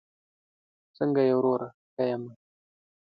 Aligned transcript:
څنګه 0.97 1.21
یې 1.27 1.33
وروره؟ 1.37 1.69
ښه 1.93 2.03
یمه 2.09 2.31